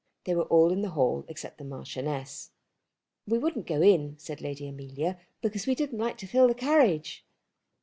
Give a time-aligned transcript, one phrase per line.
[0.23, 2.49] They were all in the hall, all except the Marchioness.
[3.27, 7.23] "We wouldn't go in," said Lady Amelia, "because we didn't like to fill the carriage."